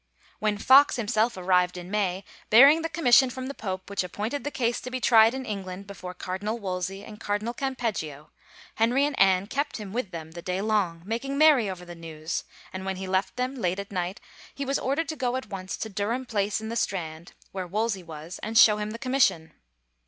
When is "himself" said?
0.95-1.37